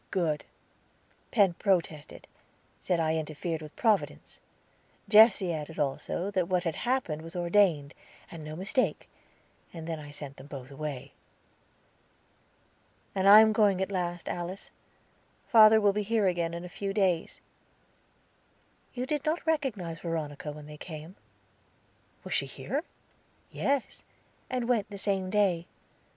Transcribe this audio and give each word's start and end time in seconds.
"Good." 0.09 0.45
"Penn 1.29 1.53
protested, 1.59 2.27
said 2.79 2.99
I 2.99 3.17
interfered 3.17 3.61
with 3.61 3.75
Providence. 3.75 4.39
Jesse 5.07 5.53
added, 5.53 5.77
also, 5.77 6.31
that 6.31 6.47
what 6.47 6.63
had 6.63 6.73
happened 6.73 7.21
was 7.21 7.35
ordained, 7.35 7.93
and 8.31 8.43
no 8.43 8.55
mistake, 8.55 9.07
and 9.71 9.85
then 9.87 9.99
I 9.99 10.09
sent 10.09 10.37
them 10.37 10.47
both 10.47 10.71
away." 10.71 11.13
"And 13.13 13.27
I 13.29 13.41
am 13.41 13.53
going 13.53 13.79
at 13.79 13.91
last, 13.91 14.27
Alice; 14.27 14.71
father 15.47 15.79
will 15.79 15.93
be 15.93 16.01
here 16.01 16.25
again 16.25 16.55
in 16.55 16.65
a 16.65 16.67
few 16.67 16.93
days." 16.93 17.39
"You 18.95 19.05
did 19.05 19.23
not 19.23 19.45
recognize 19.45 19.99
Veronica, 19.99 20.51
when 20.51 20.65
they 20.65 20.77
came." 20.77 21.15
"Was 22.23 22.33
she 22.33 22.47
here?" 22.47 22.83
"Yes, 23.51 24.01
and 24.49 24.67
went 24.67 24.89
the 24.89 24.97
same 24.97 25.29
day. 25.29 25.67